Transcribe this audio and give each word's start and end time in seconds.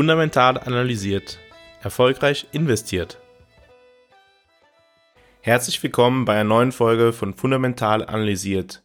Fundamental 0.00 0.56
analysiert. 0.56 1.38
Erfolgreich 1.82 2.46
investiert. 2.52 3.18
Herzlich 5.42 5.82
willkommen 5.82 6.24
bei 6.24 6.36
einer 6.36 6.48
neuen 6.48 6.72
Folge 6.72 7.12
von 7.12 7.34
Fundamental 7.34 8.06
analysiert. 8.06 8.82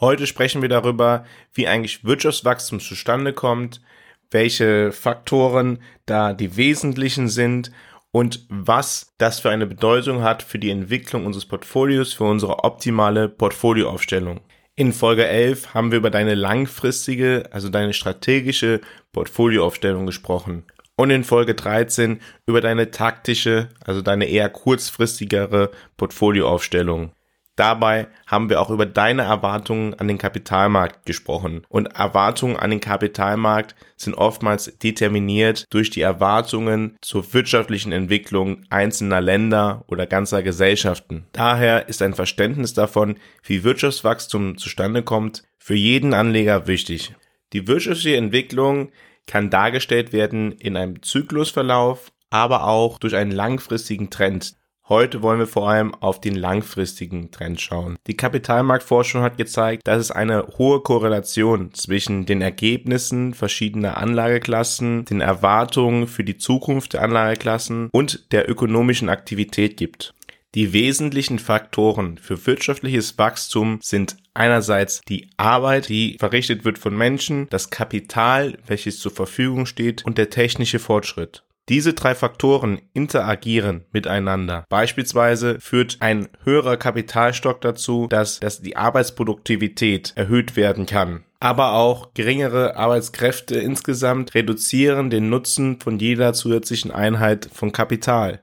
Heute 0.00 0.26
sprechen 0.26 0.62
wir 0.62 0.70
darüber, 0.70 1.26
wie 1.52 1.68
eigentlich 1.68 2.02
Wirtschaftswachstum 2.02 2.80
zustande 2.80 3.34
kommt, 3.34 3.82
welche 4.30 4.90
Faktoren 4.90 5.82
da 6.06 6.32
die 6.32 6.56
wesentlichen 6.56 7.28
sind 7.28 7.70
und 8.10 8.46
was 8.48 9.12
das 9.18 9.40
für 9.40 9.50
eine 9.50 9.66
Bedeutung 9.66 10.22
hat 10.22 10.42
für 10.42 10.58
die 10.58 10.70
Entwicklung 10.70 11.26
unseres 11.26 11.44
Portfolios, 11.44 12.14
für 12.14 12.24
unsere 12.24 12.64
optimale 12.64 13.28
Portfolioaufstellung. 13.28 14.40
In 14.78 14.92
Folge 14.92 15.26
11 15.26 15.74
haben 15.74 15.90
wir 15.90 15.98
über 15.98 16.08
deine 16.08 16.36
langfristige, 16.36 17.48
also 17.50 17.68
deine 17.68 17.92
strategische 17.92 18.80
Portfolioaufstellung 19.10 20.06
gesprochen. 20.06 20.62
Und 20.94 21.10
in 21.10 21.24
Folge 21.24 21.56
13 21.56 22.20
über 22.46 22.60
deine 22.60 22.92
taktische, 22.92 23.70
also 23.84 24.02
deine 24.02 24.26
eher 24.26 24.48
kurzfristigere 24.48 25.72
Portfolioaufstellung. 25.96 27.10
Dabei 27.58 28.06
haben 28.28 28.50
wir 28.50 28.60
auch 28.60 28.70
über 28.70 28.86
deine 28.86 29.22
Erwartungen 29.22 29.92
an 29.94 30.06
den 30.06 30.16
Kapitalmarkt 30.16 31.04
gesprochen. 31.06 31.62
Und 31.68 31.86
Erwartungen 31.86 32.56
an 32.56 32.70
den 32.70 32.78
Kapitalmarkt 32.78 33.74
sind 33.96 34.14
oftmals 34.14 34.78
determiniert 34.78 35.64
durch 35.70 35.90
die 35.90 36.02
Erwartungen 36.02 36.96
zur 37.00 37.34
wirtschaftlichen 37.34 37.90
Entwicklung 37.90 38.62
einzelner 38.70 39.20
Länder 39.20 39.82
oder 39.88 40.06
ganzer 40.06 40.44
Gesellschaften. 40.44 41.26
Daher 41.32 41.88
ist 41.88 42.00
ein 42.00 42.14
Verständnis 42.14 42.74
davon, 42.74 43.18
wie 43.42 43.64
Wirtschaftswachstum 43.64 44.56
zustande 44.56 45.02
kommt, 45.02 45.42
für 45.58 45.74
jeden 45.74 46.14
Anleger 46.14 46.68
wichtig. 46.68 47.16
Die 47.52 47.66
wirtschaftliche 47.66 48.18
Entwicklung 48.18 48.92
kann 49.26 49.50
dargestellt 49.50 50.12
werden 50.12 50.52
in 50.52 50.76
einem 50.76 51.02
Zyklusverlauf, 51.02 52.12
aber 52.30 52.68
auch 52.68 53.00
durch 53.00 53.16
einen 53.16 53.32
langfristigen 53.32 54.10
Trend. 54.10 54.54
Heute 54.88 55.20
wollen 55.20 55.38
wir 55.38 55.46
vor 55.46 55.68
allem 55.68 55.94
auf 55.94 56.18
den 56.18 56.34
langfristigen 56.34 57.30
Trend 57.30 57.60
schauen. 57.60 57.98
Die 58.06 58.16
Kapitalmarktforschung 58.16 59.20
hat 59.20 59.36
gezeigt, 59.36 59.86
dass 59.86 60.00
es 60.00 60.10
eine 60.10 60.46
hohe 60.56 60.80
Korrelation 60.80 61.74
zwischen 61.74 62.24
den 62.24 62.40
Ergebnissen 62.40 63.34
verschiedener 63.34 63.98
Anlageklassen, 63.98 65.04
den 65.04 65.20
Erwartungen 65.20 66.06
für 66.06 66.24
die 66.24 66.38
Zukunft 66.38 66.94
der 66.94 67.02
Anlageklassen 67.02 67.90
und 67.92 68.32
der 68.32 68.48
ökonomischen 68.48 69.10
Aktivität 69.10 69.76
gibt. 69.76 70.14
Die 70.54 70.72
wesentlichen 70.72 71.38
Faktoren 71.38 72.16
für 72.16 72.46
wirtschaftliches 72.46 73.18
Wachstum 73.18 73.80
sind 73.82 74.16
einerseits 74.32 75.02
die 75.06 75.28
Arbeit, 75.36 75.90
die 75.90 76.16
verrichtet 76.18 76.64
wird 76.64 76.78
von 76.78 76.96
Menschen, 76.96 77.46
das 77.50 77.68
Kapital, 77.68 78.56
welches 78.66 78.98
zur 78.98 79.12
Verfügung 79.12 79.66
steht 79.66 80.06
und 80.06 80.16
der 80.16 80.30
technische 80.30 80.78
Fortschritt. 80.78 81.44
Diese 81.68 81.92
drei 81.92 82.14
Faktoren 82.14 82.80
interagieren 82.94 83.84
miteinander. 83.92 84.64
Beispielsweise 84.70 85.60
führt 85.60 85.98
ein 86.00 86.28
höherer 86.44 86.78
Kapitalstock 86.78 87.60
dazu, 87.60 88.06
dass, 88.08 88.40
dass 88.40 88.62
die 88.62 88.76
Arbeitsproduktivität 88.76 90.12
erhöht 90.16 90.56
werden 90.56 90.86
kann. 90.86 91.24
Aber 91.40 91.74
auch 91.74 92.14
geringere 92.14 92.76
Arbeitskräfte 92.76 93.58
insgesamt 93.58 94.34
reduzieren 94.34 95.10
den 95.10 95.28
Nutzen 95.28 95.78
von 95.78 95.98
jeder 95.98 96.32
zusätzlichen 96.32 96.90
Einheit 96.90 97.48
von 97.52 97.70
Kapital. 97.70 98.42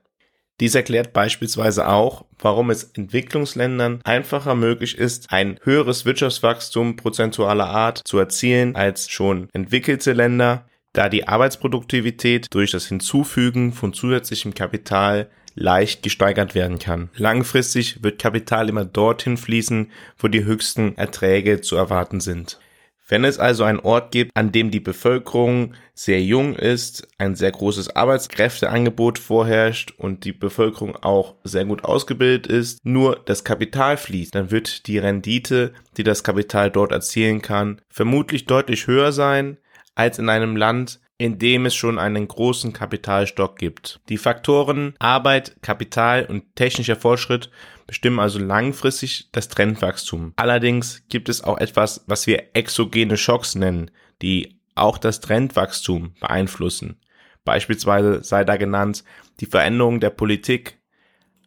Dies 0.61 0.75
erklärt 0.75 1.11
beispielsweise 1.11 1.89
auch, 1.89 2.23
warum 2.39 2.69
es 2.69 2.85
Entwicklungsländern 2.85 3.99
einfacher 4.05 4.55
möglich 4.55 4.97
ist, 4.97 5.33
ein 5.33 5.59
höheres 5.63 6.05
Wirtschaftswachstum 6.05 6.95
prozentualer 6.95 7.65
Art 7.65 8.01
zu 8.05 8.17
erzielen 8.17 8.75
als 8.77 9.09
schon 9.09 9.49
entwickelte 9.51 10.13
Länder, 10.13 10.65
da 10.95 11.09
die 11.09 11.27
Arbeitsproduktivität 11.27 12.47
durch 12.53 12.71
das 12.71 12.87
Hinzufügen 12.87 13.73
von 13.73 13.93
zusätzlichem 13.93 14.53
Kapital 14.53 15.29
leicht 15.53 16.03
gesteigert 16.03 16.55
werden 16.55 16.79
kann. 16.79 17.09
Langfristig 17.15 18.03
wird 18.03 18.19
Kapital 18.19 18.69
immer 18.69 18.85
dorthin 18.85 19.37
fließen, 19.37 19.91
wo 20.17 20.27
die 20.27 20.43
höchsten 20.43 20.97
Erträge 20.97 21.61
zu 21.61 21.75
erwarten 21.75 22.19
sind. 22.19 22.59
Wenn 23.07 23.23
es 23.23 23.37
also 23.37 23.63
einen 23.63 23.81
Ort 23.81 24.11
gibt, 24.11 24.31
an 24.35 24.51
dem 24.51 24.71
die 24.71 24.79
Bevölkerung 24.79 25.75
sehr 25.93 26.23
jung 26.23 26.55
ist, 26.55 27.07
ein 27.19 27.35
sehr 27.35 27.51
großes 27.51 27.95
Arbeitskräfteangebot 27.95 29.19
vorherrscht 29.19 29.93
und 29.97 30.25
die 30.25 30.33
Bevölkerung 30.33 30.95
auch 30.95 31.35
sehr 31.43 31.65
gut 31.65 31.83
ausgebildet 31.83 32.47
ist, 32.47 32.83
nur 32.83 33.21
das 33.25 33.43
Kapital 33.43 33.97
fließt, 33.97 34.33
dann 34.33 34.49
wird 34.49 34.87
die 34.87 34.97
Rendite, 34.97 35.73
die 35.97 36.03
das 36.03 36.23
Kapital 36.23 36.71
dort 36.71 36.91
erzielen 36.91 37.43
kann, 37.43 37.79
vermutlich 37.89 38.47
deutlich 38.47 38.87
höher 38.87 39.11
sein, 39.11 39.57
als 39.95 40.19
in 40.19 40.29
einem 40.29 40.55
Land, 40.55 40.99
in 41.17 41.39
dem 41.39 41.65
es 41.65 41.75
schon 41.75 41.97
einen 41.97 42.27
großen 42.27 42.73
Kapitalstock 42.73 43.57
gibt. 43.57 44.01
Die 44.09 44.17
Faktoren 44.17 44.95
Arbeit, 44.99 45.55
Kapital 45.61 46.25
und 46.25 46.55
technischer 46.55 46.97
Fortschritt 46.97 47.49
bestimmen 47.87 48.19
also 48.19 48.39
langfristig 48.39 49.29
das 49.31 49.47
Trendwachstum. 49.47 50.33
Allerdings 50.35 51.03
gibt 51.07 51.29
es 51.29 51.43
auch 51.43 51.57
etwas, 51.57 52.03
was 52.07 52.27
wir 52.27 52.49
exogene 52.53 53.15
Schocks 53.15 53.55
nennen, 53.55 53.91
die 54.21 54.59
auch 54.75 54.97
das 54.97 55.21
Trendwachstum 55.21 56.13
beeinflussen. 56.19 56.99
Beispielsweise 57.45 58.23
sei 58.23 58.43
da 58.43 58.57
genannt 58.57 59.03
die 59.39 59.45
Veränderung 59.45 59.99
der 60.01 60.09
Politik. 60.09 60.79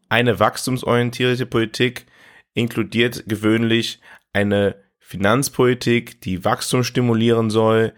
Eine 0.09 0.41
wachstumsorientierte 0.41 1.45
Politik 1.45 2.07
inkludiert 2.55 3.25
gewöhnlich 3.27 4.01
eine 4.33 4.77
Finanzpolitik, 4.99 6.21
die 6.23 6.45
Wachstum 6.45 6.85
stimulieren 6.85 7.51
soll, 7.51 7.93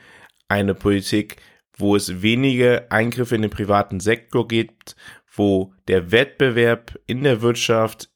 eine 0.50 0.74
Politik, 0.74 1.36
wo 1.76 1.96
es 1.96 2.22
wenige 2.22 2.90
Eingriffe 2.90 3.36
in 3.36 3.42
den 3.42 3.50
privaten 3.50 4.00
Sektor 4.00 4.46
gibt, 4.46 4.96
wo 5.34 5.72
der 5.88 6.12
Wettbewerb 6.12 6.98
in 7.06 7.22
der 7.22 7.40
Wirtschaft 7.40 8.10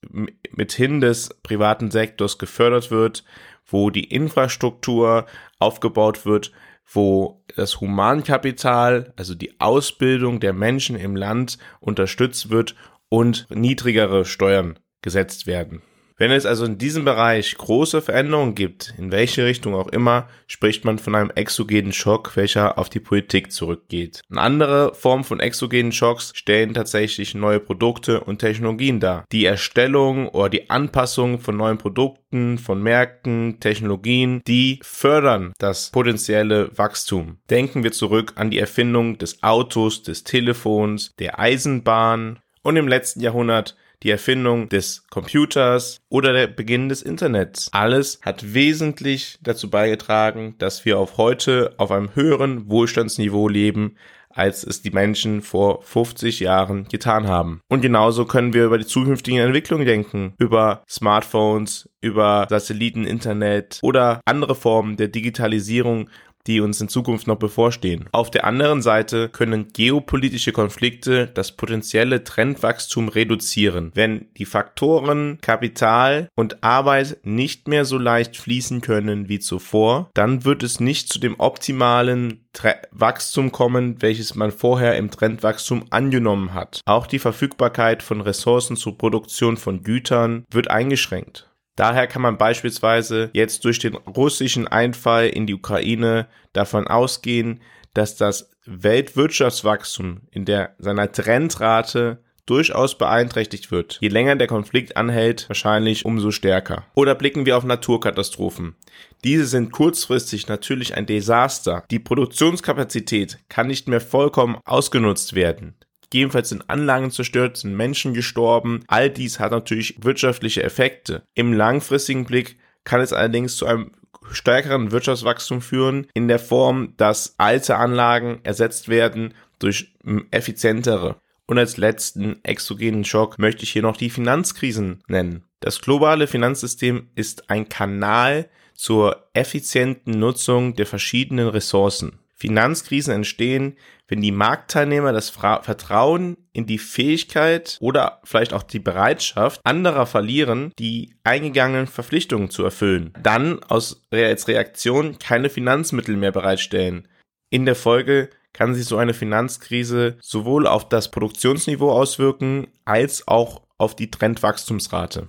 mithin 0.51 1.01
des 1.01 1.31
privaten 1.43 1.91
Sektors 1.91 2.39
gefördert 2.39 2.91
wird, 2.91 3.25
wo 3.67 3.91
die 3.91 4.05
Infrastruktur 4.05 5.27
aufgebaut 5.59 6.27
wird, 6.27 6.53
wo 6.93 7.43
das 7.57 7.81
Humankapital, 7.81 9.15
also 9.17 9.35
die 9.35 9.59
Ausbildung 9.61 10.41
der 10.41 10.53
Menschen 10.53 10.97
im 10.97 11.17
Land 11.17 11.59
unterstützt 11.81 12.51
wird 12.51 12.75
und 13.09 13.47
niedrigere 13.49 14.25
Steuern 14.25 14.79
gesetzt 15.01 15.47
werden. 15.47 15.83
Wenn 16.17 16.31
es 16.31 16.47
also 16.47 16.65
in 16.65 16.79
diesem 16.79 17.05
Bereich 17.05 17.57
große 17.57 18.01
Veränderungen 18.01 18.55
gibt, 18.55 18.95
in 18.99 19.11
welche 19.11 19.45
Richtung 19.45 19.75
auch 19.75 19.89
immer, 19.89 20.29
spricht 20.47 20.85
man 20.85 21.01
von 21.01 21.17
einem 21.17 21.33
exogenen 21.35 21.93
Schock, 21.93 22.37
welcher 22.37 22.79
auf 22.79 22.89
die 22.89 23.01
Politik 23.01 23.51
zurückgeht. 23.51 24.21
Eine 24.31 24.41
andere 24.41 24.95
Form 24.95 25.25
von 25.25 25.41
exogenen 25.41 25.91
Schocks 25.91 26.31
stellen 26.37 26.73
tatsächlich 26.73 27.35
neue 27.35 27.59
Produkte 27.59 28.21
und 28.21 28.39
Technologien 28.39 29.01
dar. 29.01 29.25
Die 29.33 29.45
Erstellung 29.45 30.29
oder 30.29 30.51
die 30.51 30.71
Anpassung 30.71 31.41
von 31.41 31.57
neuen 31.57 31.79
Produkten, 31.79 32.59
von 32.59 32.81
Märkten, 32.81 33.59
Technologien, 33.59 34.41
die 34.47 34.79
fördern 34.83 35.53
das 35.59 35.91
potenzielle 35.91 36.71
Wachstum. 36.79 37.39
Denken 37.51 37.83
wir 37.83 37.91
zurück 37.91 38.35
an 38.37 38.51
die 38.51 38.61
Erfindung 38.61 39.19
des 39.19 39.43
Autos, 39.43 40.05
des 40.05 40.23
Telefons, 40.23 41.13
der 41.19 41.41
Eisenbahn 41.41 42.39
und 42.63 42.77
im 42.77 42.87
letzten 42.87 43.21
Jahrhundert 43.21 43.77
die 44.05 44.11
Erfindung 44.11 44.69
des 44.69 45.07
Computers 45.09 45.99
oder 46.09 46.33
der 46.33 46.47
Beginn 46.47 46.89
des 46.89 47.03
Internets. 47.03 47.71
Alles 47.73 48.21
hat 48.23 48.55
wesentlich 48.55 49.39
dazu 49.43 49.71
beigetragen, 49.71 50.55
dass 50.59 50.85
wir 50.85 50.99
auf 50.99 51.17
heute 51.17 51.75
auf 51.79 51.91
einem 51.91 52.15
höheren 52.15 52.69
Wohlstandsniveau 52.69 53.49
leben, 53.49 53.97
als 54.35 54.65
es 54.65 54.83
die 54.83 54.91
Menschen 54.91 55.43
vor 55.43 55.83
50 55.83 56.41
Jahren 56.41 56.89
getan 56.89 57.29
haben. 57.29 57.61
Und 57.69 57.81
genauso 57.81 58.27
können 58.27 58.53
wir 58.53 58.65
über 58.65 58.79
die 58.79 58.87
zukünftigen 58.87 59.41
Entwicklungen 59.41 59.87
denken, 59.87 60.35
über 60.39 60.83
Smartphones, 60.89 61.89
über 62.01 62.47
Satelliteninternet 62.51 63.79
oder 63.83 64.21
andere 64.25 64.55
Formen 64.55 64.97
der 64.97 65.09
Digitalisierung, 65.09 66.11
die 66.47 66.61
uns 66.61 66.81
in 66.81 66.89
Zukunft 66.89 67.27
noch 67.27 67.39
bevorstehen. 67.39 68.09
Auf 68.13 68.31
der 68.31 68.45
anderen 68.45 68.83
Seite 68.83 69.29
können 69.29 69.69
geopolitische 69.73 70.53
Konflikte 70.53 71.27
das 71.27 71.53
potenzielle 71.53 72.25
Trendwachstum 72.25 73.09
reduzieren. 73.09 73.91
Wenn 73.95 74.27
die 74.37 74.45
Faktoren 74.45 75.39
Kapital 75.41 76.29
und 76.35 76.63
Arbeit 76.63 77.19
nicht 77.23 77.69
mehr 77.69 77.85
so 77.85 77.99
leicht 77.99 78.37
fließen 78.37 78.81
können 78.81 79.29
wie 79.29 79.39
zuvor, 79.39 80.11
dann 80.15 80.45
wird 80.45 80.63
es 80.63 80.81
nicht 80.81 81.09
zu 81.09 81.19
dem 81.19 81.39
optimalen 81.39 82.41
Tre 82.53 82.77
Wachstum 82.93 83.51
kommen, 83.51 84.01
welches 84.01 84.37
man 84.37 84.53
vorher 84.53 84.97
im 84.97 85.11
Trendwachstum 85.11 85.87
angenommen 85.91 86.55
hat. 86.55 86.81
Auch 86.87 87.09
die 87.09 87.19
Verfügbarkeit 87.19 88.03
von 88.03 88.21
Ressourcen 88.21 88.77
zur 88.77 88.97
Produktion 88.97 89.57
von 89.57 89.83
Gütern 89.83 90.45
wird 90.51 90.71
eingeschränkt. 90.71 91.51
Daher 91.77 92.07
kann 92.07 92.23
man 92.23 92.39
beispielsweise 92.39 93.31
jetzt 93.33 93.65
durch 93.65 93.79
den 93.79 93.95
russischen 93.95 94.69
Einfall 94.69 95.29
in 95.29 95.47
die 95.47 95.55
Ukraine 95.55 96.29
davon 96.53 96.87
ausgehen, 96.87 97.61
dass 97.95 98.17
das 98.17 98.51
Weltwirtschaftswachstum 98.67 100.23
in 100.31 100.45
der 100.45 100.75
seiner 100.79 101.11
Trendrate 101.11 102.19
durchaus 102.47 102.99
beeinträchtigt 102.99 103.71
wird. 103.71 103.99
Je 104.01 104.09
länger 104.09 104.37
der 104.37 104.47
Konflikt 104.47 104.97
anhält, 104.97 105.49
wahrscheinlich 105.49 106.05
umso 106.05 106.31
stärker. 106.31 106.85
Oder 106.95 107.15
blicken 107.15 107.47
wir 107.47 107.57
auf 107.57 107.65
Naturkatastrophen. 107.65 108.77
Diese 109.25 109.47
sind 109.47 109.73
kurzfristig 109.73 110.49
natürlich 110.49 110.95
ein 110.95 111.07
Desaster. 111.07 111.85
Die 111.91 111.99
Produktionskapazität 111.99 113.39
kann 113.49 113.67
nicht 113.67 113.89
mehr 113.89 114.01
vollkommen 114.01 114.59
ausgenutzt 114.65 115.35
werden. 115.35 115.75
Gegebenenfalls 116.15 116.51
sind 116.51 116.71
Anlagen 116.71 117.11
zerstört, 117.11 117.57
sind 117.57 117.75
Menschen 117.75 118.15
gestorben. 118.15 118.85
All 118.87 119.11
dies 119.11 119.41
hat 119.41 119.51
natürlich 119.51 119.97
wirtschaftliche 120.05 120.63
Effekte. 120.63 121.25
Im 121.35 121.53
langfristigen 121.53 122.25
Blick 122.25 122.57
kann 122.85 123.01
es 123.01 123.13
allerdings 123.13 123.57
zu 123.57 123.67
einem 123.67 123.91
stärkeren 124.31 124.93
Wirtschaftswachstum 124.93 125.61
führen, 125.61 126.07
in 126.15 126.29
der 126.29 126.39
Form, 126.39 126.95
dass 126.99 127.35
alte 127.39 127.75
Anlagen 127.79 128.39
ersetzt 128.45 128.89
werden 128.89 129.35
durch 129.59 129.93
effizientere. 130.31 131.17
Und 131.47 131.59
als 131.59 131.79
letzten 131.79 132.39
exogenen 132.45 133.05
Schock 133.05 133.41
möchte 133.41 133.65
ich 133.65 133.73
hier 133.73 133.83
noch 133.83 133.97
die 133.97 134.09
Finanzkrisen 134.09 135.03
nennen. 135.09 135.43
Das 135.59 135.81
globale 135.81 136.29
Finanzsystem 136.29 137.09
ist 137.17 137.51
ein 137.51 137.69
Kanal 137.69 138.49
zur 138.75 139.27
effizienten 139.33 140.21
Nutzung 140.21 140.77
der 140.77 140.87
verschiedenen 140.87 141.49
Ressourcen. 141.49 142.21
Finanzkrisen 142.35 143.15
entstehen, 143.15 143.77
wenn 144.09 144.21
die 144.21 144.33
Marktteilnehmer 144.33 145.13
das 145.13 145.31
Vertrauen 145.31 146.37
in 146.53 146.67
die 146.67 146.79
Fähigkeit 146.79 147.79
oder 147.81 148.21
vielleicht 148.25 148.53
auch 148.53 148.63
die 148.63 148.79
Bereitschaft 148.79 149.61
anderer 149.65 150.07
verlieren, 150.07 150.73
die 150.79 151.15
eingegangenen 151.25 151.87
Verpflichtungen 151.87 152.51
zu 152.51 152.65
erfüllen, 152.65 153.13
dann 153.23 153.63
aus, 153.63 154.03
als 154.11 154.47
Reaktion 154.49 155.19
keine 155.19 155.49
Finanzmittel 155.49 156.17
mehr 156.17 156.33
bereitstellen. 156.33 157.09
In 157.51 157.65
der 157.65 157.77
Folge 157.77 158.31
kann 158.53 158.75
sich 158.75 158.85
so 158.85 158.97
eine 158.97 159.15
Finanzkrise 159.15 160.17
sowohl 160.21 160.67
auf 160.67 160.89
das 160.89 161.11
Produktionsniveau 161.11 161.91
auswirken 161.91 162.69
als 162.85 163.27
auch 163.27 163.63
auf 163.79 163.97
die 163.97 164.11
Trendwachstumsrate. 164.11 165.29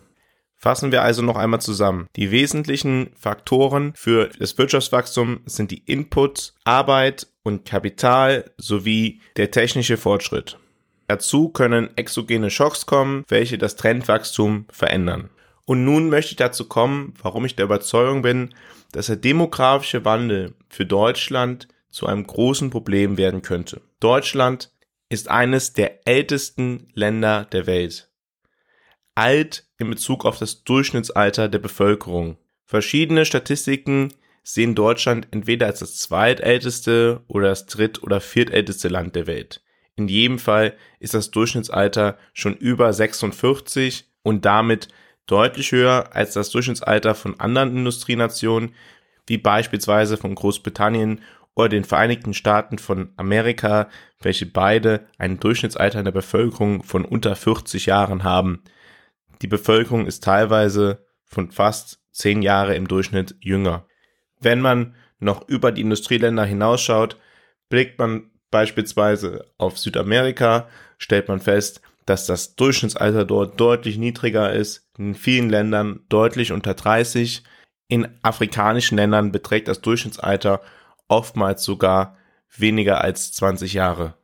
Fassen 0.65 0.91
wir 0.91 1.03
also 1.03 1.21
noch 1.21 1.35
einmal 1.35 1.61
zusammen. 1.61 2.07
Die 2.15 2.31
wesentlichen 2.31 3.11
Faktoren 3.15 3.93
für 3.95 4.31
das 4.39 4.57
Wirtschaftswachstum 4.57 5.41
sind 5.45 5.69
die 5.69 5.83
Inputs, 5.85 6.55
Arbeit 6.63 7.27
und 7.43 7.65
Kapital 7.65 8.49
sowie 8.57 9.21
der 9.37 9.51
technische 9.51 9.95
Fortschritt. 9.95 10.57
Dazu 11.07 11.49
können 11.49 11.95
exogene 11.95 12.49
Schocks 12.49 12.87
kommen, 12.87 13.25
welche 13.27 13.59
das 13.59 13.75
Trendwachstum 13.75 14.65
verändern. 14.71 15.29
Und 15.65 15.85
nun 15.85 16.09
möchte 16.09 16.31
ich 16.31 16.37
dazu 16.37 16.67
kommen, 16.67 17.13
warum 17.21 17.45
ich 17.45 17.55
der 17.55 17.65
Überzeugung 17.65 18.23
bin, 18.23 18.55
dass 18.91 19.05
der 19.05 19.17
demografische 19.17 20.03
Wandel 20.03 20.55
für 20.67 20.87
Deutschland 20.87 21.67
zu 21.91 22.07
einem 22.07 22.25
großen 22.25 22.71
Problem 22.71 23.17
werden 23.17 23.43
könnte. 23.43 23.81
Deutschland 23.99 24.71
ist 25.09 25.29
eines 25.29 25.73
der 25.73 26.07
ältesten 26.07 26.87
Länder 26.95 27.45
der 27.51 27.67
Welt 27.67 28.09
alt 29.15 29.64
in 29.77 29.89
Bezug 29.89 30.25
auf 30.25 30.37
das 30.37 30.63
Durchschnittsalter 30.63 31.49
der 31.49 31.59
Bevölkerung. 31.59 32.37
Verschiedene 32.65 33.25
Statistiken 33.25 34.13
sehen 34.43 34.75
Deutschland 34.75 35.27
entweder 35.31 35.65
als 35.67 35.79
das 35.79 35.97
zweitälteste 35.97 37.21
oder 37.27 37.49
das 37.49 37.65
dritt- 37.65 38.03
oder 38.03 38.21
viertälteste 38.21 38.87
Land 38.87 39.15
der 39.15 39.27
Welt. 39.27 39.61
In 39.95 40.07
jedem 40.07 40.39
Fall 40.39 40.75
ist 40.99 41.13
das 41.13 41.31
Durchschnittsalter 41.31 42.17
schon 42.33 42.55
über 42.55 42.91
46 42.91 44.05
und 44.23 44.45
damit 44.45 44.89
deutlich 45.25 45.71
höher 45.71 46.09
als 46.13 46.33
das 46.33 46.49
Durchschnittsalter 46.49 47.15
von 47.15 47.39
anderen 47.39 47.75
Industrienationen, 47.75 48.73
wie 49.27 49.37
beispielsweise 49.37 50.17
von 50.17 50.35
Großbritannien 50.35 51.21
oder 51.55 51.69
den 51.69 51.85
Vereinigten 51.85 52.33
Staaten 52.33 52.77
von 52.77 53.09
Amerika, 53.15 53.89
welche 54.21 54.45
beide 54.45 55.07
ein 55.17 55.39
Durchschnittsalter 55.39 55.99
in 55.99 56.05
der 56.05 56.11
Bevölkerung 56.11 56.83
von 56.83 57.05
unter 57.05 57.35
40 57.35 57.85
Jahren 57.85 58.23
haben. 58.23 58.61
Die 59.41 59.47
Bevölkerung 59.47 60.05
ist 60.05 60.23
teilweise 60.23 61.05
von 61.25 61.51
fast 61.51 61.99
zehn 62.11 62.41
Jahre 62.41 62.75
im 62.75 62.87
Durchschnitt 62.87 63.35
jünger. 63.39 63.87
Wenn 64.39 64.61
man 64.61 64.95
noch 65.19 65.47
über 65.47 65.71
die 65.71 65.81
Industrieländer 65.81 66.45
hinausschaut, 66.45 67.17
blickt 67.69 67.99
man 67.99 68.31
beispielsweise 68.51 69.45
auf 69.57 69.77
Südamerika, 69.77 70.69
stellt 70.97 71.27
man 71.27 71.41
fest, 71.41 71.81
dass 72.05 72.25
das 72.25 72.55
Durchschnittsalter 72.55 73.25
dort 73.25 73.59
deutlich 73.59 73.97
niedriger 73.97 74.53
ist, 74.53 74.87
in 74.97 75.15
vielen 75.15 75.49
Ländern 75.49 76.01
deutlich 76.07 76.51
unter 76.51 76.73
30. 76.73 77.43
In 77.87 78.07
afrikanischen 78.21 78.97
Ländern 78.97 79.31
beträgt 79.31 79.67
das 79.67 79.81
Durchschnittsalter 79.81 80.61
oftmals 81.07 81.63
sogar 81.63 82.17
weniger 82.55 83.01
als 83.01 83.33
20 83.33 83.73
Jahre. 83.73 84.15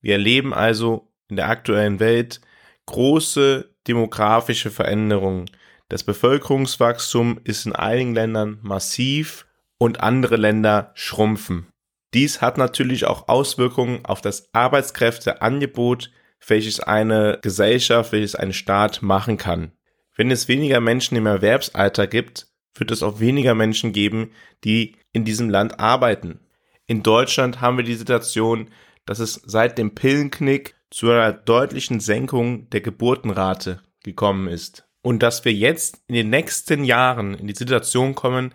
Wir 0.00 0.14
erleben 0.14 0.54
also 0.54 1.12
in 1.28 1.36
der 1.36 1.48
aktuellen 1.48 2.00
Welt 2.00 2.40
große 2.86 3.75
demografische 3.88 4.70
Veränderungen. 4.70 5.50
Das 5.88 6.04
Bevölkerungswachstum 6.04 7.40
ist 7.44 7.66
in 7.66 7.74
einigen 7.74 8.14
Ländern 8.14 8.58
massiv 8.62 9.46
und 9.78 10.00
andere 10.00 10.36
Länder 10.36 10.92
schrumpfen. 10.94 11.66
Dies 12.14 12.40
hat 12.40 12.58
natürlich 12.58 13.04
auch 13.04 13.28
Auswirkungen 13.28 14.04
auf 14.04 14.20
das 14.20 14.48
Arbeitskräfteangebot, 14.52 16.10
welches 16.46 16.80
eine 16.80 17.38
Gesellschaft, 17.42 18.12
welches 18.12 18.34
ein 18.34 18.52
Staat 18.52 19.02
machen 19.02 19.36
kann. 19.36 19.72
Wenn 20.14 20.30
es 20.30 20.48
weniger 20.48 20.80
Menschen 20.80 21.16
im 21.16 21.26
Erwerbsalter 21.26 22.06
gibt, 22.06 22.46
wird 22.74 22.90
es 22.90 23.02
auch 23.02 23.20
weniger 23.20 23.54
Menschen 23.54 23.92
geben, 23.92 24.32
die 24.64 24.96
in 25.12 25.24
diesem 25.24 25.50
Land 25.50 25.80
arbeiten. 25.80 26.40
In 26.86 27.02
Deutschland 27.02 27.60
haben 27.60 27.76
wir 27.76 27.84
die 27.84 27.94
Situation, 27.94 28.70
dass 29.04 29.18
es 29.18 29.42
seit 29.44 29.78
dem 29.78 29.94
Pillenknick 29.94 30.75
zu 30.90 31.10
einer 31.10 31.32
deutlichen 31.32 32.00
Senkung 32.00 32.70
der 32.70 32.80
Geburtenrate 32.80 33.80
gekommen 34.02 34.48
ist. 34.48 34.88
Und 35.02 35.22
dass 35.22 35.44
wir 35.44 35.52
jetzt 35.52 36.02
in 36.08 36.14
den 36.14 36.30
nächsten 36.30 36.84
Jahren 36.84 37.34
in 37.34 37.46
die 37.46 37.54
Situation 37.54 38.14
kommen, 38.14 38.52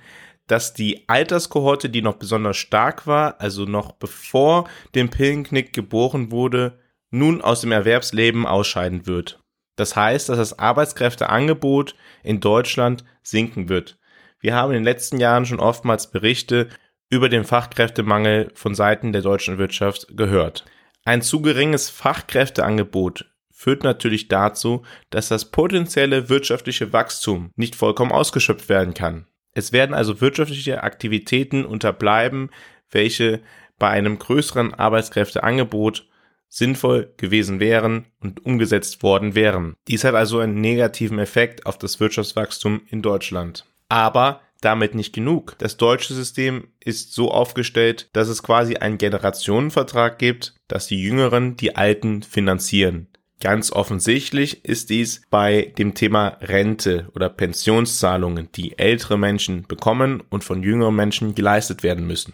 dass 0.47 0.73
die 0.73 1.07
Alterskohorte, 1.07 1.89
die 1.89 2.01
noch 2.01 2.15
besonders 2.15 2.57
stark 2.57 3.07
war, 3.07 3.39
also 3.39 3.65
noch 3.65 3.93
bevor 3.93 4.67
dem 4.95 5.09
Pillenknick 5.09 5.71
geboren 5.71 6.31
wurde, 6.31 6.79
nun 7.09 7.41
aus 7.41 7.61
dem 7.61 7.71
Erwerbsleben 7.71 8.45
ausscheiden 8.45 9.05
wird. 9.07 9.41
Das 9.77 9.95
heißt, 9.95 10.29
dass 10.29 10.37
das 10.37 10.59
Arbeitskräfteangebot 10.59 11.95
in 12.23 12.39
Deutschland 12.39 13.03
sinken 13.23 13.69
wird. 13.69 13.97
Wir 14.39 14.55
haben 14.55 14.71
in 14.71 14.79
den 14.79 14.83
letzten 14.83 15.17
Jahren 15.19 15.45
schon 15.45 15.59
oftmals 15.59 16.11
Berichte 16.11 16.67
über 17.09 17.29
den 17.29 17.43
Fachkräftemangel 17.43 18.51
von 18.55 18.75
Seiten 18.75 19.13
der 19.13 19.21
deutschen 19.21 19.57
Wirtschaft 19.57 20.07
gehört. 20.17 20.65
Ein 21.03 21.21
zu 21.21 21.41
geringes 21.41 21.89
Fachkräfteangebot 21.89 23.25
führt 23.51 23.83
natürlich 23.83 24.27
dazu, 24.27 24.83
dass 25.09 25.27
das 25.27 25.51
potenzielle 25.51 26.29
wirtschaftliche 26.29 26.93
Wachstum 26.93 27.51
nicht 27.55 27.75
vollkommen 27.75 28.11
ausgeschöpft 28.11 28.69
werden 28.69 28.93
kann. 28.93 29.27
Es 29.53 29.71
werden 29.71 29.93
also 29.93 30.21
wirtschaftliche 30.21 30.83
Aktivitäten 30.83 31.65
unterbleiben, 31.65 32.49
welche 32.89 33.41
bei 33.77 33.89
einem 33.89 34.19
größeren 34.19 34.73
Arbeitskräfteangebot 34.73 36.07
sinnvoll 36.47 37.13
gewesen 37.17 37.59
wären 37.59 38.05
und 38.19 38.45
umgesetzt 38.45 39.03
worden 39.03 39.35
wären. 39.35 39.75
Dies 39.87 40.03
hat 40.03 40.15
also 40.15 40.39
einen 40.39 40.61
negativen 40.61 41.17
Effekt 41.17 41.65
auf 41.65 41.77
das 41.77 41.99
Wirtschaftswachstum 41.99 42.81
in 42.89 43.01
Deutschland. 43.01 43.65
Aber 43.89 44.41
damit 44.61 44.95
nicht 44.95 45.13
genug. 45.13 45.55
Das 45.57 45.77
deutsche 45.77 46.13
System 46.13 46.67
ist 46.79 47.13
so 47.13 47.31
aufgestellt, 47.31 48.09
dass 48.13 48.29
es 48.29 48.43
quasi 48.43 48.75
einen 48.75 48.97
Generationenvertrag 48.97 50.17
gibt, 50.17 50.55
dass 50.67 50.87
die 50.87 51.01
Jüngeren 51.01 51.57
die 51.57 51.75
Alten 51.75 52.23
finanzieren. 52.23 53.07
Ganz 53.41 53.71
offensichtlich 53.71 54.63
ist 54.65 54.91
dies 54.91 55.23
bei 55.31 55.73
dem 55.79 55.95
Thema 55.95 56.37
Rente 56.41 57.09
oder 57.15 57.27
Pensionszahlungen, 57.27 58.49
die 58.53 58.77
ältere 58.77 59.17
Menschen 59.17 59.63
bekommen 59.63 60.21
und 60.29 60.43
von 60.43 60.61
jüngeren 60.61 60.95
Menschen 60.95 61.33
geleistet 61.33 61.81
werden 61.81 62.05
müssen. 62.05 62.33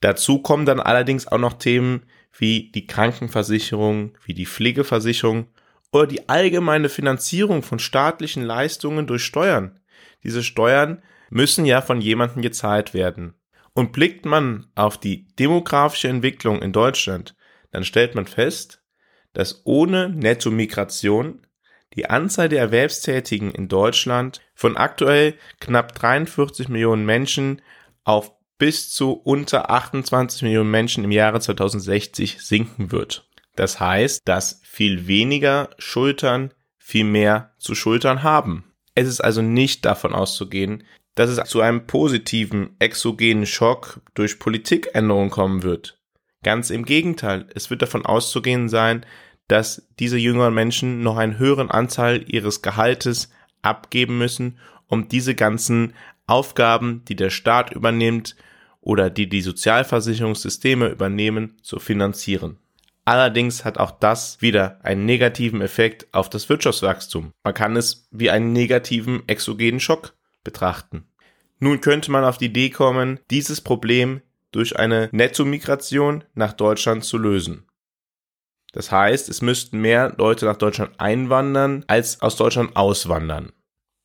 Dazu 0.00 0.38
kommen 0.38 0.64
dann 0.64 0.80
allerdings 0.80 1.26
auch 1.26 1.38
noch 1.38 1.52
Themen 1.52 2.04
wie 2.36 2.70
die 2.72 2.86
Krankenversicherung, 2.86 4.12
wie 4.24 4.32
die 4.32 4.46
Pflegeversicherung 4.46 5.48
oder 5.92 6.06
die 6.06 6.26
allgemeine 6.30 6.88
Finanzierung 6.88 7.62
von 7.62 7.78
staatlichen 7.78 8.42
Leistungen 8.42 9.06
durch 9.06 9.24
Steuern. 9.24 9.78
Diese 10.24 10.42
Steuern 10.42 11.02
müssen 11.30 11.64
ja 11.64 11.80
von 11.80 12.00
jemandem 12.00 12.42
gezahlt 12.42 12.92
werden. 12.92 13.34
Und 13.72 13.92
blickt 13.92 14.26
man 14.26 14.66
auf 14.74 14.98
die 14.98 15.28
demografische 15.36 16.08
Entwicklung 16.08 16.60
in 16.60 16.72
Deutschland, 16.72 17.36
dann 17.70 17.84
stellt 17.84 18.14
man 18.14 18.26
fest, 18.26 18.82
dass 19.32 19.62
ohne 19.64 20.08
Netto-Migration 20.10 21.46
die 21.94 22.10
Anzahl 22.10 22.48
der 22.48 22.60
Erwerbstätigen 22.60 23.50
in 23.52 23.68
Deutschland 23.68 24.40
von 24.54 24.76
aktuell 24.76 25.34
knapp 25.60 25.94
43 25.94 26.68
Millionen 26.68 27.04
Menschen 27.04 27.62
auf 28.04 28.32
bis 28.58 28.92
zu 28.92 29.12
unter 29.12 29.70
28 29.70 30.42
Millionen 30.42 30.70
Menschen 30.70 31.04
im 31.04 31.10
Jahre 31.10 31.40
2060 31.40 32.44
sinken 32.44 32.92
wird. 32.92 33.28
Das 33.56 33.80
heißt, 33.80 34.20
dass 34.24 34.60
viel 34.64 35.06
weniger 35.06 35.70
Schultern 35.78 36.52
viel 36.76 37.04
mehr 37.04 37.54
zu 37.58 37.74
schultern 37.74 38.22
haben. 38.22 38.69
Es 39.00 39.08
ist 39.08 39.22
also 39.22 39.40
nicht 39.40 39.86
davon 39.86 40.14
auszugehen, 40.14 40.84
dass 41.14 41.30
es 41.30 41.48
zu 41.48 41.62
einem 41.62 41.86
positiven 41.86 42.76
exogenen 42.80 43.46
Schock 43.46 44.02
durch 44.12 44.38
Politikänderungen 44.38 45.30
kommen 45.30 45.62
wird. 45.62 45.98
Ganz 46.42 46.68
im 46.68 46.84
Gegenteil, 46.84 47.46
es 47.54 47.70
wird 47.70 47.80
davon 47.80 48.04
auszugehen 48.04 48.68
sein, 48.68 49.06
dass 49.48 49.88
diese 49.98 50.18
jüngeren 50.18 50.52
Menschen 50.52 51.00
noch 51.00 51.16
einen 51.16 51.38
höheren 51.38 51.70
Anteil 51.70 52.26
ihres 52.30 52.60
Gehaltes 52.60 53.30
abgeben 53.62 54.18
müssen, 54.18 54.58
um 54.86 55.08
diese 55.08 55.34
ganzen 55.34 55.94
Aufgaben, 56.26 57.02
die 57.08 57.16
der 57.16 57.30
Staat 57.30 57.72
übernimmt 57.72 58.36
oder 58.82 59.08
die 59.08 59.30
die 59.30 59.40
Sozialversicherungssysteme 59.40 60.88
übernehmen, 60.88 61.56
zu 61.62 61.78
finanzieren. 61.78 62.58
Allerdings 63.10 63.64
hat 63.64 63.76
auch 63.76 63.90
das 63.90 64.40
wieder 64.40 64.78
einen 64.84 65.04
negativen 65.04 65.62
Effekt 65.62 66.06
auf 66.14 66.30
das 66.30 66.48
Wirtschaftswachstum. 66.48 67.32
Man 67.42 67.54
kann 67.54 67.74
es 67.74 68.06
wie 68.12 68.30
einen 68.30 68.52
negativen 68.52 69.28
exogenen 69.28 69.80
Schock 69.80 70.14
betrachten. 70.44 71.08
Nun 71.58 71.80
könnte 71.80 72.12
man 72.12 72.22
auf 72.22 72.38
die 72.38 72.44
Idee 72.44 72.70
kommen, 72.70 73.18
dieses 73.28 73.62
Problem 73.62 74.20
durch 74.52 74.78
eine 74.78 75.08
Nettomigration 75.10 76.22
nach 76.34 76.52
Deutschland 76.52 77.02
zu 77.02 77.18
lösen. 77.18 77.66
Das 78.70 78.92
heißt, 78.92 79.28
es 79.28 79.42
müssten 79.42 79.80
mehr 79.80 80.14
Leute 80.16 80.44
nach 80.44 80.56
Deutschland 80.56 80.92
einwandern, 81.00 81.82
als 81.88 82.22
aus 82.22 82.36
Deutschland 82.36 82.76
auswandern. 82.76 83.50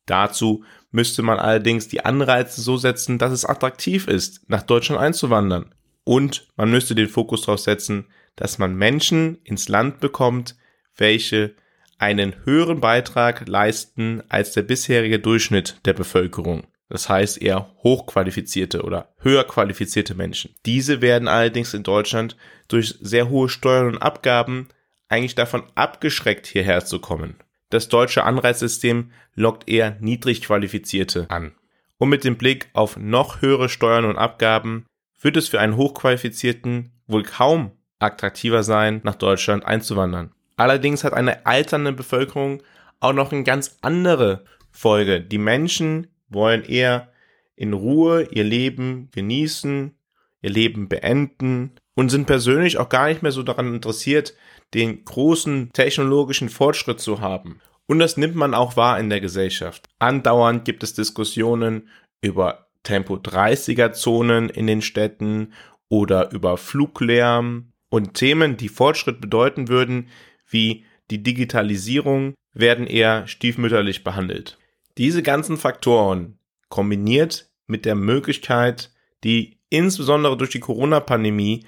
Dazu 0.06 0.64
müsste 0.90 1.22
man 1.22 1.38
allerdings 1.38 1.86
die 1.86 2.04
Anreize 2.04 2.60
so 2.60 2.76
setzen, 2.76 3.18
dass 3.18 3.30
es 3.30 3.44
attraktiv 3.44 4.08
ist, 4.08 4.50
nach 4.50 4.62
Deutschland 4.62 5.00
einzuwandern. 5.00 5.72
Und 6.02 6.48
man 6.56 6.72
müsste 6.72 6.96
den 6.96 7.08
Fokus 7.08 7.42
darauf 7.42 7.60
setzen, 7.60 8.08
dass 8.36 8.58
man 8.58 8.76
Menschen 8.76 9.38
ins 9.44 9.68
Land 9.68 10.00
bekommt, 10.00 10.56
welche 10.96 11.54
einen 11.98 12.44
höheren 12.44 12.80
Beitrag 12.80 13.48
leisten 13.48 14.22
als 14.28 14.52
der 14.52 14.62
bisherige 14.62 15.18
Durchschnitt 15.18 15.80
der 15.84 15.94
Bevölkerung. 15.94 16.66
Das 16.88 17.08
heißt 17.08 17.42
eher 17.42 17.74
hochqualifizierte 17.82 18.82
oder 18.82 19.12
höher 19.18 19.44
qualifizierte 19.44 20.14
Menschen. 20.14 20.54
Diese 20.66 21.00
werden 21.00 21.26
allerdings 21.26 21.74
in 21.74 21.82
Deutschland 21.82 22.36
durch 22.68 22.96
sehr 23.00 23.28
hohe 23.28 23.48
Steuern 23.48 23.88
und 23.88 23.98
Abgaben 23.98 24.68
eigentlich 25.08 25.34
davon 25.34 25.64
abgeschreckt, 25.74 26.46
hierher 26.46 26.84
zu 26.84 27.00
kommen. 27.00 27.36
Das 27.70 27.88
deutsche 27.88 28.24
Anreizsystem 28.24 29.10
lockt 29.34 29.68
eher 29.68 29.96
niedrig 30.00 30.42
qualifizierte 30.42 31.26
an. 31.28 31.52
Und 31.98 32.10
mit 32.10 32.24
dem 32.24 32.36
Blick 32.36 32.68
auf 32.72 32.96
noch 32.96 33.40
höhere 33.40 33.68
Steuern 33.68 34.04
und 34.04 34.18
Abgaben 34.18 34.86
wird 35.20 35.36
es 35.36 35.48
für 35.48 35.60
einen 35.60 35.76
Hochqualifizierten 35.76 36.92
wohl 37.06 37.22
kaum 37.22 37.72
attraktiver 37.98 38.62
sein, 38.62 39.00
nach 39.04 39.14
Deutschland 39.14 39.64
einzuwandern. 39.64 40.32
Allerdings 40.56 41.04
hat 41.04 41.12
eine 41.12 41.46
alternde 41.46 41.92
Bevölkerung 41.92 42.62
auch 43.00 43.12
noch 43.12 43.32
eine 43.32 43.44
ganz 43.44 43.78
andere 43.82 44.44
Folge. 44.70 45.20
Die 45.20 45.38
Menschen 45.38 46.08
wollen 46.28 46.64
eher 46.64 47.12
in 47.56 47.72
Ruhe 47.72 48.28
ihr 48.30 48.44
Leben 48.44 49.08
genießen, 49.12 49.94
ihr 50.42 50.50
Leben 50.50 50.88
beenden 50.88 51.72
und 51.94 52.10
sind 52.10 52.26
persönlich 52.26 52.78
auch 52.78 52.88
gar 52.88 53.08
nicht 53.08 53.22
mehr 53.22 53.32
so 53.32 53.42
daran 53.42 53.74
interessiert, 53.74 54.34
den 54.74 55.04
großen 55.04 55.72
technologischen 55.72 56.48
Fortschritt 56.48 57.00
zu 57.00 57.20
haben. 57.20 57.60
Und 57.86 57.98
das 57.98 58.16
nimmt 58.16 58.34
man 58.34 58.54
auch 58.54 58.76
wahr 58.76 58.98
in 58.98 59.08
der 59.08 59.20
Gesellschaft. 59.20 59.88
Andauernd 59.98 60.64
gibt 60.64 60.82
es 60.82 60.94
Diskussionen 60.94 61.88
über 62.20 62.66
Tempo 62.82 63.14
30er 63.14 63.92
Zonen 63.92 64.48
in 64.48 64.66
den 64.66 64.82
Städten 64.82 65.52
oder 65.88 66.32
über 66.32 66.56
Fluglärm 66.56 67.72
und 67.96 68.12
Themen, 68.12 68.58
die 68.58 68.68
Fortschritt 68.68 69.22
bedeuten 69.22 69.68
würden, 69.68 70.08
wie 70.46 70.84
die 71.10 71.22
Digitalisierung, 71.22 72.34
werden 72.52 72.86
eher 72.86 73.26
stiefmütterlich 73.26 74.04
behandelt. 74.04 74.58
Diese 74.98 75.22
ganzen 75.22 75.56
Faktoren 75.56 76.38
kombiniert 76.68 77.50
mit 77.66 77.86
der 77.86 77.94
Möglichkeit, 77.94 78.92
die 79.24 79.58
insbesondere 79.70 80.36
durch 80.36 80.50
die 80.50 80.60
Corona-Pandemie 80.60 81.64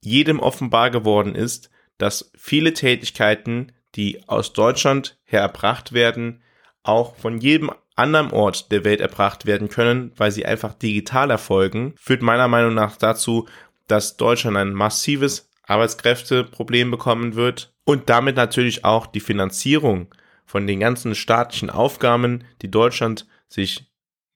jedem 0.00 0.38
offenbar 0.38 0.90
geworden 0.90 1.34
ist, 1.34 1.70
dass 1.98 2.30
viele 2.36 2.72
Tätigkeiten, 2.72 3.72
die 3.96 4.28
aus 4.28 4.52
Deutschland 4.52 5.18
her 5.24 5.40
erbracht 5.40 5.92
werden, 5.92 6.40
auch 6.84 7.16
von 7.16 7.38
jedem 7.38 7.72
anderen 7.96 8.30
Ort 8.30 8.70
der 8.70 8.84
Welt 8.84 9.00
erbracht 9.00 9.44
werden 9.44 9.68
können, 9.68 10.12
weil 10.16 10.30
sie 10.30 10.46
einfach 10.46 10.74
digital 10.74 11.30
erfolgen, 11.30 11.94
führt 11.96 12.22
meiner 12.22 12.48
Meinung 12.48 12.74
nach 12.74 12.96
dazu, 12.96 13.48
dass 13.88 14.16
Deutschland 14.16 14.56
ein 14.56 14.72
massives 14.72 15.50
Arbeitskräfteproblem 15.66 16.90
bekommen 16.90 17.34
wird 17.34 17.72
und 17.84 18.08
damit 18.08 18.36
natürlich 18.36 18.84
auch 18.84 19.06
die 19.06 19.20
Finanzierung 19.20 20.14
von 20.44 20.66
den 20.66 20.80
ganzen 20.80 21.14
staatlichen 21.14 21.70
Aufgaben, 21.70 22.44
die 22.62 22.70
Deutschland 22.70 23.26
sich 23.48 23.86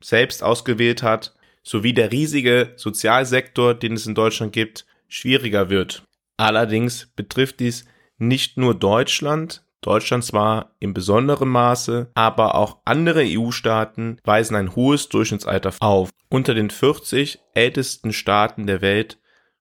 selbst 0.02 0.42
ausgewählt 0.42 1.02
hat, 1.02 1.34
sowie 1.62 1.92
der 1.92 2.12
riesige 2.12 2.72
Sozialsektor, 2.76 3.74
den 3.74 3.94
es 3.94 4.06
in 4.06 4.14
Deutschland 4.14 4.52
gibt, 4.52 4.86
schwieriger 5.08 5.70
wird. 5.70 6.02
Allerdings 6.36 7.06
betrifft 7.14 7.60
dies 7.60 7.84
nicht 8.18 8.56
nur 8.56 8.74
Deutschland, 8.74 9.64
Deutschland 9.80 10.24
zwar 10.24 10.74
in 10.80 10.92
besonderem 10.92 11.50
Maße, 11.50 12.10
aber 12.14 12.56
auch 12.56 12.78
andere 12.84 13.22
EU-Staaten 13.24 14.18
weisen 14.24 14.56
ein 14.56 14.74
hohes 14.74 15.08
Durchschnittsalter 15.08 15.74
auf. 15.80 16.10
Unter 16.28 16.54
den 16.54 16.70
40 16.70 17.38
ältesten 17.54 18.12
Staaten 18.12 18.66
der 18.66 18.80
Welt 18.82 19.18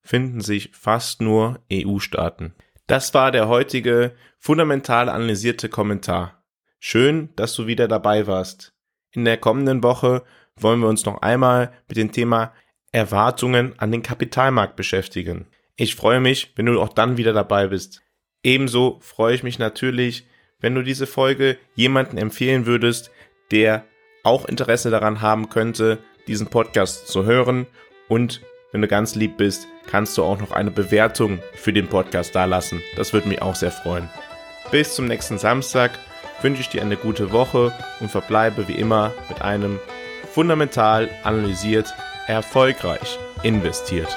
finden 0.08 0.40
sich 0.40 0.72
fast 0.74 1.22
nur 1.22 1.60
EU-Staaten. 1.72 2.54
Das 2.88 3.14
war 3.14 3.32
der 3.32 3.50
heutige 3.50 4.16
fundamental 4.40 5.10
analysierte 5.10 5.68
Kommentar. 5.68 6.46
Schön, 6.80 7.30
dass 7.36 7.54
du 7.56 7.68
wieder 7.68 7.90
dabei 7.90 8.26
warst. 8.26 8.74
In 9.12 9.26
der 9.26 9.38
kommenden 9.38 9.84
Woche 9.84 10.24
wollen 10.56 10.80
wir 10.80 10.88
uns 10.88 11.06
noch 11.06 11.22
einmal 11.22 11.74
mit 11.90 11.98
dem 11.98 12.14
Thema 12.14 12.54
Erwartungen 12.94 13.78
an 13.78 13.92
den 13.92 14.02
Kapitalmarkt 14.02 14.78
beschäftigen. 14.78 15.48
Ich 15.76 15.96
freue 15.96 16.22
mich, 16.22 16.54
wenn 16.56 16.68
du 16.68 16.82
auch 16.82 16.94
dann 16.94 17.18
wieder 17.18 17.34
dabei 17.34 17.68
bist. 17.68 18.02
Ebenso 18.44 19.00
freue 19.02 19.36
ich 19.36 19.44
mich 19.44 19.60
natürlich, 19.60 20.26
wenn 20.60 20.74
du 20.74 20.84
diese 20.84 21.06
Folge 21.06 21.58
jemanden 21.76 22.18
empfehlen 22.18 22.66
würdest, 22.66 23.12
der 23.52 23.84
auch 24.24 24.46
Interesse 24.46 24.90
daran 24.90 25.22
haben 25.22 25.50
könnte, 25.50 26.00
diesen 26.28 26.48
Podcast 26.48 27.10
zu 27.10 27.26
hören. 27.26 27.68
Und 28.08 28.42
wenn 28.71 28.81
du 28.81 28.88
ganz 28.88 29.15
lieb 29.15 29.38
bist, 29.38 29.67
kannst 29.89 30.17
du 30.17 30.24
auch 30.24 30.39
noch 30.39 30.51
eine 30.51 30.71
Bewertung 30.71 31.39
für 31.53 31.74
den 31.74 31.88
Podcast 31.88 32.36
dalassen. 32.36 32.81
Das 32.95 33.13
würde 33.13 33.27
mich 33.29 33.41
auch 33.41 33.55
sehr 33.55 33.71
freuen. 33.71 34.09
Bis 34.71 34.95
zum 34.95 35.07
nächsten 35.07 35.38
Samstag 35.38 35.91
wünsche 36.41 36.62
ich 36.62 36.69
dir 36.69 36.81
eine 36.81 36.97
gute 36.97 37.31
Woche 37.31 37.74
und 38.00 38.12
verbleibe 38.12 38.67
wie 38.67 38.75
immer 38.75 39.13
mit 39.29 39.41
einem 39.41 39.79
fundamental 40.33 41.09
analysiert, 41.24 41.93
erfolgreich 42.27 43.17
investiert. 43.43 44.15